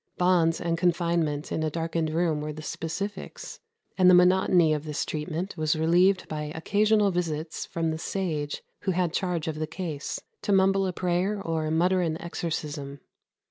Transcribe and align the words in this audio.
Bonds 0.17 0.59
and 0.59 0.79
confinement 0.79 1.51
in 1.51 1.61
a 1.61 1.69
darkened 1.69 2.09
room 2.09 2.41
were 2.41 2.51
the 2.51 2.63
specifics; 2.63 3.59
and 3.99 4.09
the 4.09 4.15
monotony 4.15 4.73
of 4.73 4.83
this 4.83 5.05
treatment 5.05 5.55
was 5.57 5.75
relieved 5.75 6.27
by 6.27 6.45
occasional 6.55 7.11
visits 7.11 7.67
from 7.67 7.91
the 7.91 7.99
sage 7.99 8.63
who 8.79 8.93
had 8.93 9.13
charge 9.13 9.47
of 9.47 9.59
the 9.59 9.67
case, 9.67 10.19
to 10.41 10.51
mumble 10.51 10.87
a 10.87 10.91
prayer 10.91 11.39
or 11.39 11.69
mutter 11.69 12.01
an 12.01 12.19
exorcism. 12.19 12.99